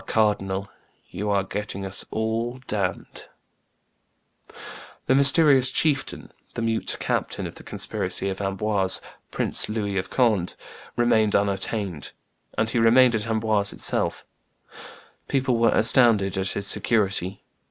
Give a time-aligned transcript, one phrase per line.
[0.07, 0.67] cardinal,
[1.11, 3.27] you are getting us all damned!"
[5.05, 7.53] [Illustration: Louis de Bourbon, Prince of Condo 285] The mysterious chieftain, the mute captain of
[7.55, 10.55] the conspiracy of Amboise, Prince Louis of Conde,
[10.95, 12.13] remained unattainted,
[12.57, 14.25] and he remained at Amboise itself.
[15.27, 17.43] People were astounded at his security.